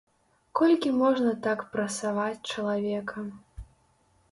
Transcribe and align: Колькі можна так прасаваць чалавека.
Колькі 0.59 0.93
можна 1.01 1.33
так 1.47 1.61
прасаваць 1.77 2.47
чалавека. 2.55 3.29